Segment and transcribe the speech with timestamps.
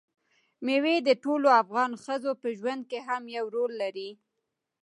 [0.65, 4.09] مېوې د ټولو افغان ښځو په ژوند کې هم یو رول لري.